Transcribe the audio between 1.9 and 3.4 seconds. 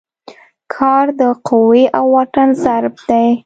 او واټن ضرب دی.